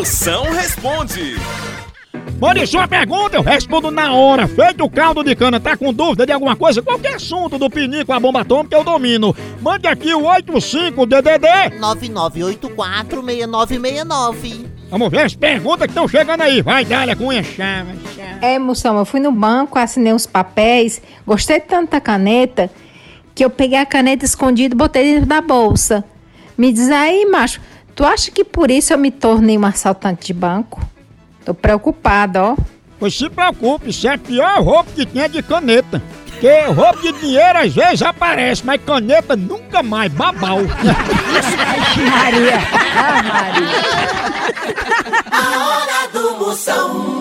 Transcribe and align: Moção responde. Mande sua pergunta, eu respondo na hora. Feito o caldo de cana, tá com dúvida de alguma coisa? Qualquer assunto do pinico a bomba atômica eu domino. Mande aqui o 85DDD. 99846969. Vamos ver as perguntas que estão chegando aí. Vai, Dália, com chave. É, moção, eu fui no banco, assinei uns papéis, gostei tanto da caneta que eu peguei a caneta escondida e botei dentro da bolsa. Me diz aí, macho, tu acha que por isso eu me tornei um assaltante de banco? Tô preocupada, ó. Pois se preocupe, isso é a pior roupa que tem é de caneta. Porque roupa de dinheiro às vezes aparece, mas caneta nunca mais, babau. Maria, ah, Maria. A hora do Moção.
Moção 0.00 0.44
responde. 0.44 1.36
Mande 2.40 2.66
sua 2.66 2.88
pergunta, 2.88 3.36
eu 3.36 3.42
respondo 3.42 3.90
na 3.90 4.14
hora. 4.14 4.48
Feito 4.48 4.82
o 4.82 4.88
caldo 4.88 5.22
de 5.22 5.36
cana, 5.36 5.60
tá 5.60 5.76
com 5.76 5.92
dúvida 5.92 6.24
de 6.24 6.32
alguma 6.32 6.56
coisa? 6.56 6.80
Qualquer 6.80 7.16
assunto 7.16 7.58
do 7.58 7.68
pinico 7.68 8.10
a 8.10 8.18
bomba 8.18 8.40
atômica 8.40 8.74
eu 8.74 8.82
domino. 8.82 9.36
Mande 9.60 9.86
aqui 9.86 10.14
o 10.14 10.22
85DDD. 10.22 11.78
99846969. 11.78 14.68
Vamos 14.88 15.10
ver 15.10 15.20
as 15.20 15.34
perguntas 15.34 15.84
que 15.84 15.90
estão 15.90 16.08
chegando 16.08 16.40
aí. 16.40 16.62
Vai, 16.62 16.86
Dália, 16.86 17.14
com 17.14 17.30
chave. 17.42 17.98
É, 18.40 18.58
moção, 18.58 18.98
eu 18.98 19.04
fui 19.04 19.20
no 19.20 19.30
banco, 19.30 19.78
assinei 19.78 20.14
uns 20.14 20.24
papéis, 20.24 21.02
gostei 21.26 21.60
tanto 21.60 21.90
da 21.90 22.00
caneta 22.00 22.70
que 23.34 23.44
eu 23.44 23.50
peguei 23.50 23.76
a 23.76 23.84
caneta 23.84 24.24
escondida 24.24 24.74
e 24.74 24.78
botei 24.78 25.12
dentro 25.12 25.28
da 25.28 25.42
bolsa. 25.42 26.02
Me 26.56 26.72
diz 26.72 26.90
aí, 26.90 27.26
macho, 27.26 27.60
tu 28.00 28.06
acha 28.06 28.30
que 28.30 28.42
por 28.42 28.70
isso 28.70 28.94
eu 28.94 28.98
me 28.98 29.10
tornei 29.10 29.58
um 29.58 29.66
assaltante 29.66 30.28
de 30.28 30.32
banco? 30.32 30.80
Tô 31.44 31.52
preocupada, 31.52 32.42
ó. 32.42 32.56
Pois 32.98 33.14
se 33.14 33.28
preocupe, 33.28 33.90
isso 33.90 34.08
é 34.08 34.14
a 34.14 34.18
pior 34.18 34.62
roupa 34.62 34.90
que 34.96 35.04
tem 35.04 35.20
é 35.20 35.28
de 35.28 35.42
caneta. 35.42 36.02
Porque 36.24 36.62
roupa 36.62 36.98
de 37.02 37.12
dinheiro 37.12 37.58
às 37.58 37.74
vezes 37.74 38.00
aparece, 38.00 38.64
mas 38.64 38.80
caneta 38.82 39.36
nunca 39.36 39.82
mais, 39.82 40.10
babau. 40.10 40.60
Maria, 42.10 42.58
ah, 42.96 43.22
Maria. 43.28 43.80
A 45.30 45.68
hora 45.68 46.08
do 46.10 46.38
Moção. 46.38 47.19